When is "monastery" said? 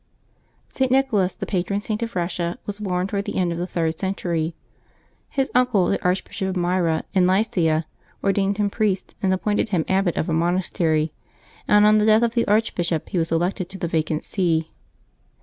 10.33-11.13